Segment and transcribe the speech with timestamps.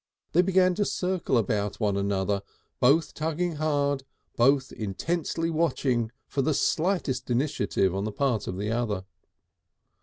[0.31, 2.41] They began to circle about one another,
[2.79, 4.03] both tugging hard,
[4.35, 9.05] both intensely watchful of the slightest initiative on the part of the other.